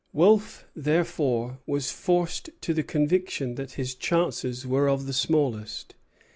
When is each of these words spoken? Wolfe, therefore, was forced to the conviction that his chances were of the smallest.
Wolfe, 0.13 0.65
therefore, 0.75 1.59
was 1.67 1.91
forced 1.91 2.49
to 2.61 2.73
the 2.73 2.81
conviction 2.81 3.53
that 3.53 3.73
his 3.73 3.93
chances 3.93 4.65
were 4.65 4.89
of 4.89 5.05
the 5.05 5.13
smallest. 5.13 5.93